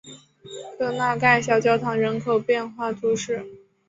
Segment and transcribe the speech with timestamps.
[0.79, 3.45] 戈纳盖小教堂人口变化图示